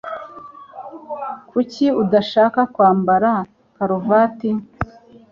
Kuki 1.49 1.85
udashaka 2.03 2.61
kwambara 2.73 3.31
karuvati? 3.75 4.49